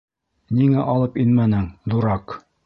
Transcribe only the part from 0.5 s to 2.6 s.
Ниңә алып инмәнең, дурак!